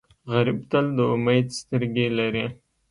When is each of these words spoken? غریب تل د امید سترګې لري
غریب 0.31 0.59
تل 0.71 0.85
د 0.97 0.99
امید 1.13 1.47
سترګې 1.59 2.07
لري 2.17 2.45